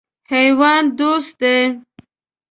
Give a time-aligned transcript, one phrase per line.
[0.31, 1.57] حیوان دوست دی.